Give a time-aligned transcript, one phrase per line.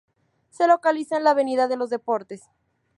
[0.49, 2.41] Se localiza en la "Avenida de los Deportes".